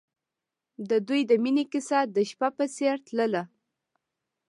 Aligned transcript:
د 0.89 0.91
دوی 1.07 1.21
د 1.29 1.31
مینې 1.43 1.65
کیسه 1.71 1.99
د 2.15 2.17
شپه 2.29 2.49
په 2.57 2.65
څېر 2.75 2.95
تلله. 3.07 3.43